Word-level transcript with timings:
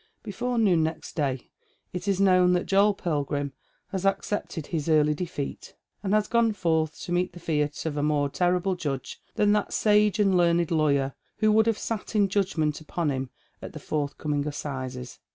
Before 0.23 0.57
noon 0.57 0.81
next 0.81 1.15
day 1.15 1.51
it 1.93 2.07
is 2.07 2.19
known 2.19 2.53
that 2.53 2.65
Joel 2.65 2.95
Pilgrim 2.95 3.53
has 3.89 4.03
accepted 4.03 4.65
his 4.65 4.89
earthly 4.89 5.13
defeat, 5.13 5.75
and 6.01 6.11
has 6.15 6.27
gone 6.27 6.53
forth 6.53 6.99
to 7.01 7.11
meet 7.11 7.33
the 7.33 7.39
fiat 7.39 7.85
of 7.85 7.97
a 7.97 8.01
more 8.01 8.27
terrible 8.27 8.73
Judge 8.75 9.21
than 9.35 9.51
that 9.51 9.73
sage 9.73 10.17
and 10.17 10.35
learned 10.35 10.71
lawyer 10.71 11.13
who 11.37 11.51
vould 11.53 11.67
have 11.67 11.77
sat 11.77 12.15
in 12.15 12.29
judgment 12.29 12.81
upon 12.81 13.11
him 13.11 13.29
at 13.61 13.73
the 13.73 13.79
forthcoming 13.79 14.47
Assizes. 14.47 15.19